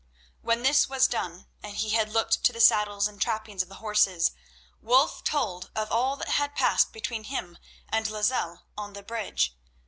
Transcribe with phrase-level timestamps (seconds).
[0.41, 3.75] When this was done, and he had looked to the saddles and trappings of the
[3.75, 4.31] horses,
[4.81, 9.55] Wulf told of all that had passed between him and Lozelle on the bridge.